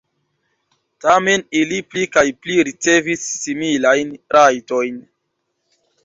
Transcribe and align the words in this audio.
Tamen 1.03 1.43
ili 1.59 1.75
pli 1.91 2.05
kaj 2.15 2.23
pli 2.45 2.55
ricevis 2.69 3.27
similajn 3.41 4.15
rajtojn. 4.37 4.97